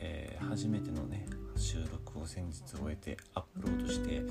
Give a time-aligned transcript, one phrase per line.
[0.00, 1.26] えー、初めてのね
[1.56, 4.22] 収録を先日終えてアップロードして、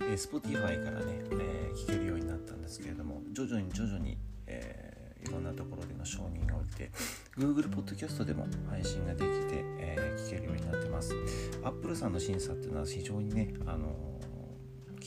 [0.00, 6.90] えー、Spotify からね、えー、聞けるようになったんですけれども徐々に徐々に、えー、いろんなところでの承認が下りて
[7.38, 11.14] Google Podcast でも配信ができて、えー、聞けるようになってます。
[11.62, 13.94] Apple さんの審査っていうのは非常にねあの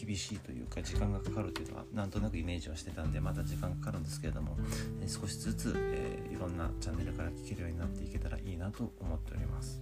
[0.05, 4.55] 厳しいというか時間がかかるというのはなんとなくイメージはしてたんでまだ時間かかるんですけれども、
[5.01, 9.81] え少しずつ、えー、いろんなチャンネルから聞けるようになっていけたらいいなと思っております。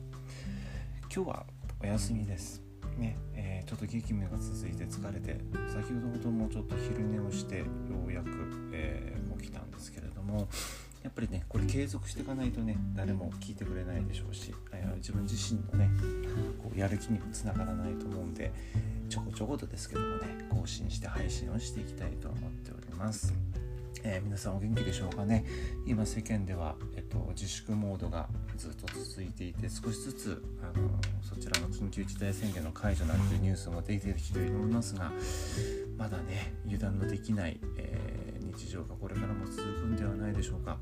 [1.13, 1.45] 今日は
[1.81, 2.61] お休みです。
[2.97, 5.39] ねえー、ちょっと激務が続いて疲れて
[5.71, 7.65] 先ほどもちょっと昼寝をしてよ
[8.07, 8.29] うやく、
[8.71, 10.47] えー、起きたんですけれども
[11.03, 14.53] やっぱりねこれ継続していかないとね誰も聞いてくれないでしょうし
[14.95, 15.89] 自分自身のね
[16.63, 18.51] こうやる気にもつながらないと思うんで
[19.09, 23.33] ちょこちょことですけどもね更新して配信をしていきたいと思っております。
[24.05, 25.45] えー、皆さんお元気でしょうかね？
[25.85, 28.27] 今世間では、えっと、自粛モードが
[28.57, 30.89] ずっと続いていて少しずつあの
[31.21, 35.09] そちらの緊急事態宣言の解除なんていうニュースも出てきていますが
[35.97, 38.12] まだね油断のできない、えー
[38.55, 40.77] 日常がこれからも続くんではないでしょうか。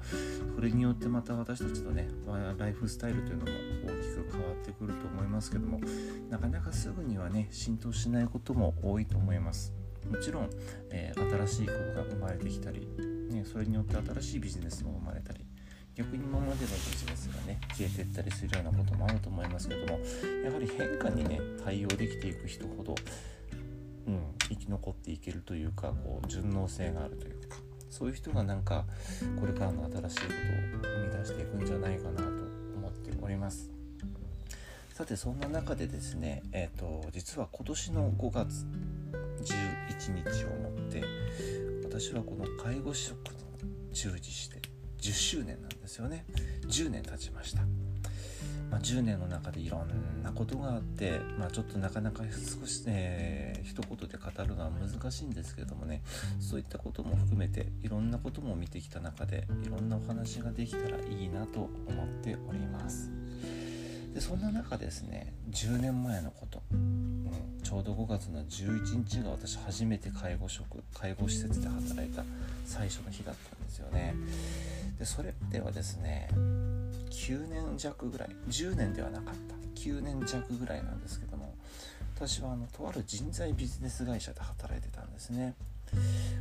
[0.55, 2.07] それによってまた私たちのね
[2.57, 3.51] ライフスタイルというのも
[3.85, 5.79] 大きく変わってくると思いますけども
[6.29, 9.73] なかなかすぐにはね浸透しないことも多いと思います。
[10.09, 10.49] もちろん、
[10.89, 12.87] えー、新しいことが生まれてきたり、
[13.29, 15.45] ね、それによって新しいビジネスも生まれたり
[15.95, 19.99] 逆に今までのビジネスがね消えてったりするようなこともあると思いますけども
[20.43, 22.95] やはり変化にね対応できていく人ほど
[24.07, 27.57] うん、生き残っていけるというかこう順応性があるというか
[27.91, 28.85] そういう人がなんか
[29.39, 30.25] これからの新しいこ
[30.81, 33.69] とを生み出していくんじゃないかなと思っております。
[34.93, 38.65] さてそんな中でですねえっ、ー、と実は今年の5月
[39.43, 41.03] 11日をもって
[41.83, 43.41] 私はこの介護職に
[43.91, 44.61] 従事して
[44.99, 46.25] 10周年なんですよね。
[46.67, 47.63] 10年経ちました。
[48.71, 56.01] まあ、10年の中でいろんなことがあって、まあ、ちょっとなかなか少し、ね、一言で語るのは難しいんですけどもね
[56.39, 63.11] そういったことも含めていろんなことも見てきた中でいろんなお話ができたらいいなと思っております。
[64.13, 67.31] でそんな中ですね10年前のこと、うん、
[67.63, 72.23] ちょうど5月の11日が私初めて介護職介護施設で働いた
[72.65, 74.15] 最初の日だったんですよね。
[74.99, 76.29] でそれではですね
[77.11, 79.61] 9年弱ぐらい10年ではなかった。
[79.75, 81.55] 9年弱ぐらいなんですけども
[82.15, 85.55] 私はあのとある人材ビジネス会社で働いてたんですね。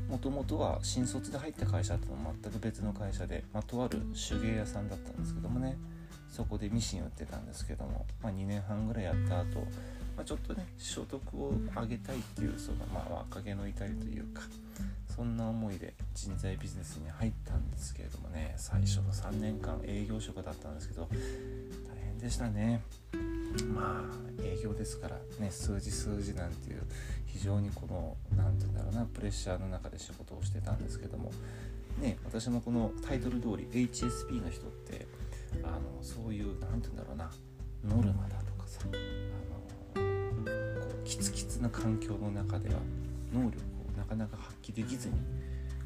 [0.09, 2.07] もともとは新卒で入った会社と
[2.43, 5.77] 全く別の会社で、まあ、とある手芸屋さんだったんですけどもね。
[6.31, 9.67] そこでミシン売ってたんですけども、まあ、2年半ぐらいやった後、
[10.21, 14.43] まあ、ちょっとね所得を上げたいっていうその、まあ、若気の至りというか
[15.09, 22.83] そんな思いで人材ビジネスに入ったんですけれどもね最初の3年間営業職だったんですけど大変でしたね。
[23.75, 26.83] まあ営業ですからね数字数字なんていう
[27.25, 31.33] 非常にこの何て言うんだろうなプレッシャーの中で仕事をしてたんですけども
[31.99, 35.07] ね私もこのタイトル通り HSP の人って
[35.65, 37.31] あのそういう何て言うんだろうな
[37.85, 38.81] ノルマだとかさ
[41.11, 42.77] キツキツな環境の中では
[43.35, 43.57] 能力
[43.95, 45.15] をなかなか発揮できずに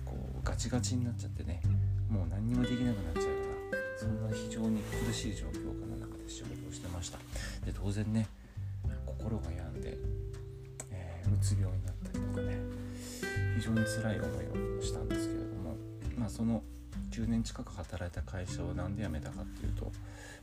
[0.05, 1.63] こうガチガチになっちゃってね
[2.11, 7.17] もう何にもできなくなっちゃうようなそんな非常に苦しい状況下の中で仕事をしてました。
[7.65, 8.29] で当然ね
[9.07, 9.97] 心が病んで、
[10.93, 12.59] えー、うつ病になったりとかね
[13.57, 15.75] 非常に辛い思いをしたんですけれども
[16.19, 16.63] まあその
[17.11, 19.87] 10年近く働いた会社を何で辞めたかっていうと、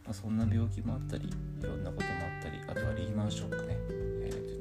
[0.06, 3.78] まあ、そんな病気もあったりいろんなこともあったりあとはリーマンショックね、
[4.24, 4.61] えー、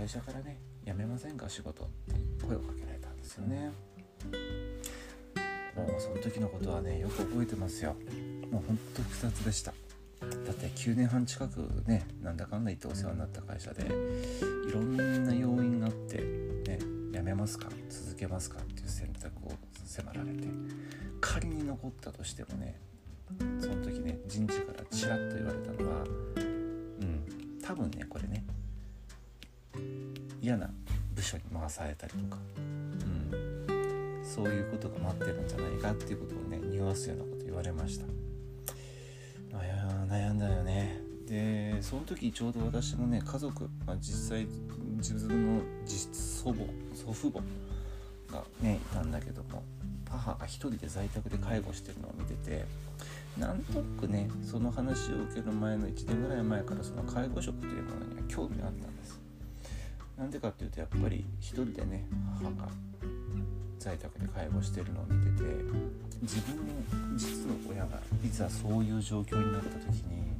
[0.00, 3.70] 会社からね辞めませんか仕事って声をかけられたんですよね。
[5.76, 7.94] もうその時のことはねよく覚えてますよ。
[8.50, 9.74] もうほんと複雑でした。
[10.22, 16.78] だって9年半近くねなんだかんだ言ってお世話になった会社でいろんな要因があってね
[17.12, 19.52] 辞めますか続けますかっていう選択を
[19.84, 20.48] 迫られて
[21.20, 22.80] 仮に残ったとしてもね
[23.60, 26.04] その時ね人事からちらっと言われたのはう
[27.04, 28.44] ん多分ねこれね
[30.40, 30.70] 嫌な
[31.14, 38.06] 部署に回されたりとか、うん、そういうことが待ってるんじゃないかっていうことをね匂わすようなこと言われました。
[40.10, 41.00] 悩んだよね。
[41.26, 44.48] でその時ちょうど私もね家族、まあ、実際
[44.96, 47.38] 自分の実祖母祖父母
[48.36, 49.62] がねいたんだけども
[50.10, 52.64] 母が一人で在宅で介護してるのを見てて
[53.38, 59.20] なんとなくねその話を受ける前の1年ぐらい前からその介護職というものには興味があったんです。
[60.20, 62.06] なんでかっていうとやっぱり一人でね
[62.38, 62.68] 母が
[63.78, 65.48] 在宅で介護してるのを見てて
[66.20, 66.62] 自分の
[67.16, 70.36] 実の親がいざそういう状況になった時に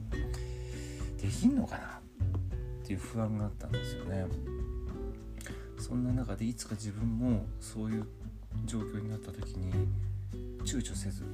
[1.16, 4.26] できんのかなっていう不安があったんですよね。
[5.78, 8.06] そんな中でいつか自分もそういう
[8.66, 9.72] 状況になった時に
[10.62, 11.24] 躊躇せず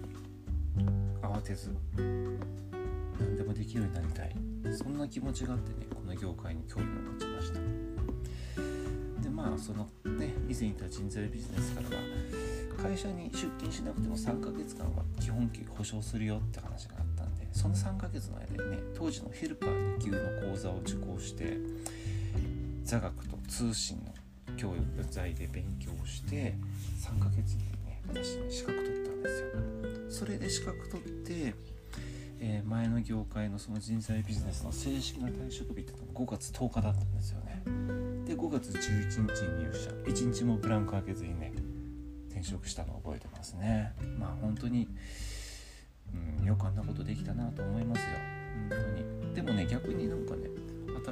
[1.20, 4.37] 慌てず何でもできるようになりたい。
[4.76, 7.95] そんな気持ちがあってねこの業界に興味を持ちました。
[9.23, 9.88] でまあその
[10.19, 12.02] ね以前言った人材ビジネスからは
[12.82, 20.19] 会社に出勤しなくても3ヶ月間は基本給保証するよって話があったんでその3ヶ月の間にね当時のヘルパー2級の
[20.52, 21.56] 講座を受講して
[22.84, 24.12] 座学と通信の
[24.56, 26.55] 教育材で勉強して
[27.00, 29.49] 3ヶ月にね私ね資格取ったんですよ。
[30.08, 31.55] それで資格取って
[32.38, 38.06] えー、前の業界のその人材ビジネスの正式な退職日ってのが5月10日だったんですよね。
[38.36, 39.90] 5月11日に入社。
[40.10, 41.52] 1日もブランク開けずにね
[42.30, 43.94] 転職したのを覚えてますね。
[44.18, 44.88] まあ本当に、
[46.40, 48.06] うん、よくあんなことできたなと思いますよ。
[48.70, 48.78] 本
[49.22, 49.34] 当に。
[49.34, 50.50] でもね逆になんかね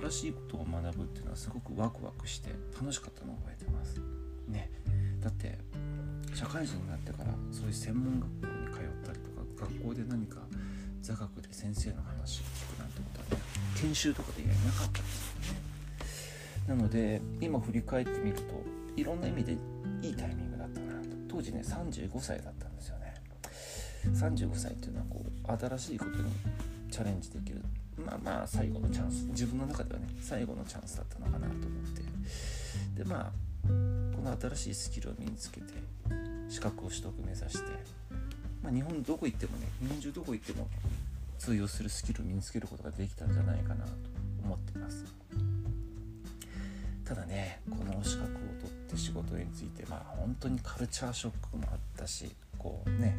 [0.01, 3.99] 新しいことを学ぶっていうのはすごくワクワクして楽しかったのを覚えてます。
[4.47, 4.71] ね。
[5.21, 5.59] だって
[6.35, 10.41] 社会人になってからそういう専門学校に通ったりとか学校で何か
[11.01, 13.47] 座学で先生の話を聞くなんてことはね
[13.81, 15.34] 研修とかで以外なかったんですよ。
[16.67, 18.43] なので今振り返ってみると
[18.97, 19.53] いろんな意味で
[20.03, 21.09] いいタイミングだったなと。
[21.29, 23.15] 当時ね35歳だったんですよね。
[24.05, 26.25] 35歳っていうのはこう新しいことに
[26.91, 27.63] チャレンジできる
[27.97, 29.25] まあまあ最後のチャンス。
[29.27, 31.61] 自分の中ではね最後のチャンスだったのかなと思っ
[32.95, 33.03] て。
[33.03, 33.33] でまあ
[33.67, 35.73] この新しいスキルを身につけて
[36.49, 38.05] 資格を取得目指して
[38.65, 40.67] まあ、日本どこ行ってもね日本中どこ行っても
[41.39, 43.91] 通用するスキルを身につけることができたんじゃないかなと
[44.43, 45.05] 思ってます。
[47.05, 48.29] ただねこの資格を
[48.61, 53.17] 取って仕事についてまあ本当にカルチャーショックもあったしこうね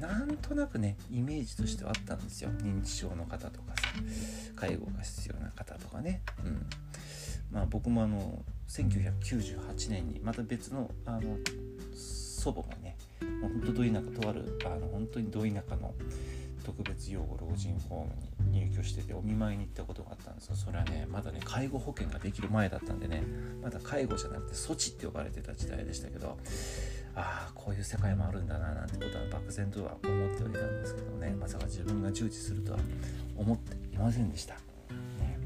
[0.00, 2.50] なんとなくねイメージとしてはあったんですよ。
[2.62, 3.82] 認知症の方とかさ
[4.56, 6.22] 介護が必要な方とかね。
[6.44, 6.66] うん。
[7.52, 11.38] まあ僕もあの1998年にまた別のあの
[11.94, 12.96] 祖母がね
[13.40, 15.94] もうほんとど田舎とあるあの本当にど田舎の
[16.64, 20.56] 特別養護老人ホームに入居しててお見舞いに行ったことがあったんですよ。
[20.56, 23.22] それはねまだね介護保険ができる前だったんでね
[23.62, 26.38] まだ介護じゃなくて措置って呼ばれてた時代でしたけど
[27.14, 32.78] ああこういう世界もあるんだななんてことは漠然とは思っておいたんですけどねまさか自分が従事するとは
[33.36, 35.38] 思っていませんでした、ね、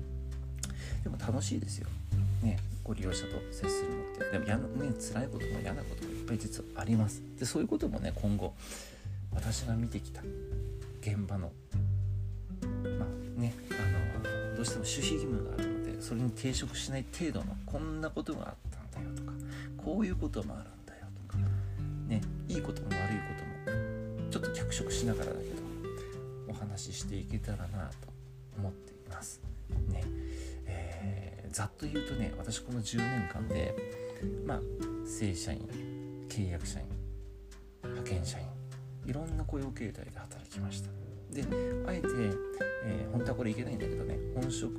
[1.02, 1.88] でも楽しいですよ。
[2.42, 4.30] ねご利用者と接するのって。
[4.32, 4.62] でもや、ね、
[4.98, 7.22] 辛いことも嫌なこともいっぱい実はあります。
[7.38, 8.54] でそういうこともね今後
[9.32, 10.20] 私が見てきた
[11.00, 11.52] 現場の
[14.62, 19.32] どうしても守秘義務があるのでそれに抵触しない程度のこんなことがあったんだよとか
[19.76, 21.38] こういうこともあるんだよとか
[22.06, 23.34] ねいいことも悪いこ
[23.66, 25.62] ともちょっと脚色しながらだけど
[26.48, 28.08] お話ししていけたらなと
[28.56, 29.40] 思っています。
[29.88, 30.04] ね。
[30.66, 33.74] えー、ざっと言うとね私この10年間で
[34.46, 34.60] まあ
[35.04, 35.68] 正社員
[36.28, 36.86] 契約社員
[37.82, 38.46] 派遣社員
[39.06, 41.01] いろんな雇用形態で働きました。
[41.32, 41.42] で
[41.86, 42.08] あえて、
[42.84, 44.78] えー、本当はこれいけないんだけどね本職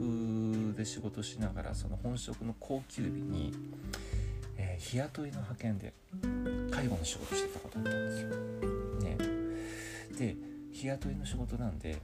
[0.77, 3.53] で仕事しながらその本職の高級日に、
[4.57, 5.93] えー、日雇いの派遣で
[6.72, 8.29] 介護の仕事してたことあったんですよ。
[9.01, 9.17] ね、
[10.17, 10.36] で
[10.72, 11.98] 日雇いの仕事なんで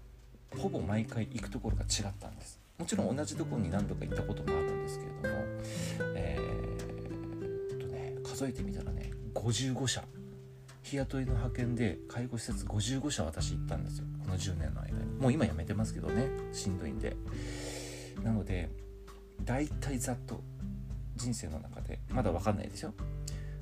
[0.58, 5.46] ほぼ毎回行くところが違ったんですもちろん同じところに何度か行ったこともあるんですけれども
[6.16, 10.04] えー、とね数えてみたらね55社
[10.82, 14.06] 日雇いの派遣で介護施設55社私行ったんですよ。
[14.24, 15.06] この10年の間に。
[15.20, 16.28] もう今やめてますけどね。
[16.52, 17.16] しんどいんで。
[18.24, 18.70] なので
[19.44, 20.42] 大体ざっと
[21.16, 22.94] 人生の中でまだ分かんないですよ。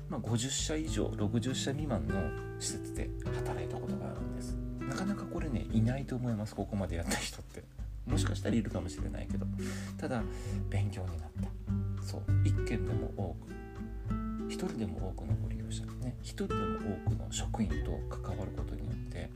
[0.08, 2.14] まあ、50社以上60社未満の
[2.58, 4.56] 施設で働いたことがあるんです。
[4.80, 6.54] なかなかこれねいないと思います。
[6.54, 7.62] ここまでやった人って。
[8.06, 9.46] もしかしたらいるかもしれないけど。
[9.98, 10.22] ただ
[10.70, 12.06] 勉強になった。
[12.06, 12.22] そう。
[12.44, 13.48] 一件でも多く。
[14.48, 17.74] 一人でも多くのご利用者ね一人でも多くの職員と
[18.22, 19.30] 関わることによって、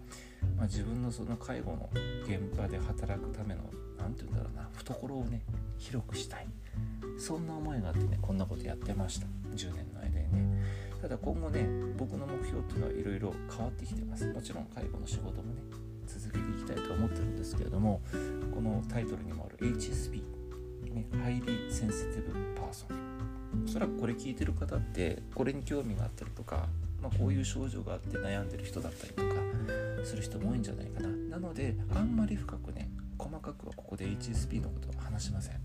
[0.56, 1.90] まあ、自分のその介護の
[2.24, 3.62] 現場で働くための
[3.98, 5.42] 何て言うんだろうな懐をね
[5.78, 6.46] 広くしたい。
[7.18, 9.26] そんな思いがあってねこんなことやってました。
[9.54, 10.62] 10年の間にね。
[11.00, 11.66] ただ今後ね
[11.96, 14.26] 僕の目標っていうのはいろいろ変わってきてます。
[14.32, 15.62] もちろん介護の仕事もね
[16.06, 18.00] 続けていきたいと思ってるんですけれども
[18.54, 20.22] このタイトルにもある HSP
[20.92, 23.31] ね、 highly sensitive person。
[23.64, 26.68] おそらくこれ聞いてる方ってこれに興味があったりとか、
[27.00, 31.08] まあ、こういう症状があって悩んでる人だったりとかする人も多いんじゃないかな。
[31.08, 35.60] なのであんまり深くね細かくはここで HSP のことは話しません。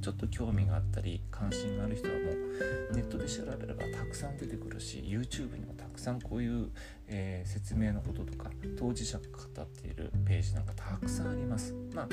[0.00, 6.70] ちょっと興味があったり関心がある人はもうネットで調べればたくさん出てくるし YouTube にもたくくさんこういう、
[7.12, 11.74] えー、説明のこととか当事者が語っているページなんかたくさんあります。
[11.94, 12.08] まあ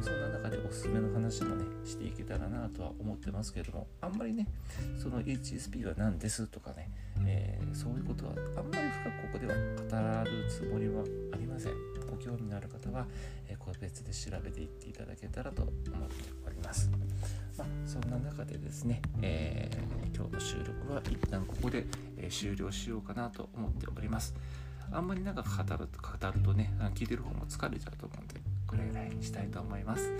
[0.00, 4.46] そんな中でおすすめの話もねしていけたらなとは思ってますけどもあんまりね
[4.96, 6.90] その HSP は何ですとかね、
[7.26, 9.54] えー、そういうことはあんまり深くここでは
[10.24, 11.72] 語るつもりはありません。
[12.10, 13.06] ご興味のある方は、
[13.48, 15.90] えー、個別で調べていっていただけたらと思って
[16.46, 16.88] おります。
[17.56, 21.86] まあ、そんな中でですね、えー、今日の収録は一旦ここで、
[22.24, 24.34] え終了しようかなと思っております。
[24.90, 30.12] あんまり長く語ると語るとね、聞いてる方も疲れちゃうと思うんで、これぐらいにしたいと思います。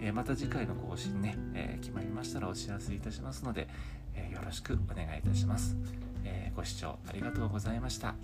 [0.00, 3.68] え、また次回の更新ね、え、決まりましたらお知らせいたしますので、
[4.14, 5.76] え、よろしくお願いいたします。
[6.24, 8.14] えご視聴ありがとうございました。